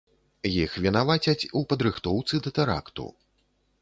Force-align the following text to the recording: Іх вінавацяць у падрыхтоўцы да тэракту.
Іх 0.51 0.71
вінавацяць 0.85 1.47
у 1.59 1.63
падрыхтоўцы 1.73 2.43
да 2.49 2.57
тэракту. 2.59 3.05